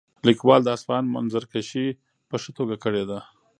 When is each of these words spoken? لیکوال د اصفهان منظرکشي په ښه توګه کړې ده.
لیکوال 0.27 0.61
د 0.63 0.69
اصفهان 0.75 1.05
منظرکشي 1.15 1.87
په 2.29 2.35
ښه 2.41 2.51
توګه 2.57 2.75
کړې 2.83 3.03
ده. 3.09 3.19